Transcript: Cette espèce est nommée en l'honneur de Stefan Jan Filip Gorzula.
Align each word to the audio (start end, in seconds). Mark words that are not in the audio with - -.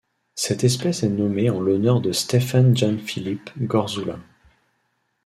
Cette 0.33 0.63
espèce 0.63 1.03
est 1.03 1.09
nommée 1.09 1.51
en 1.51 1.59
l'honneur 1.59 2.01
de 2.01 2.11
Stefan 2.11 2.75
Jan 2.75 2.97
Filip 2.97 3.51
Gorzula. 3.61 4.17